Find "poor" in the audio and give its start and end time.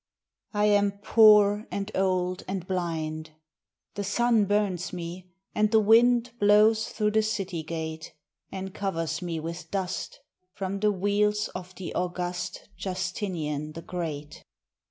1.03-1.67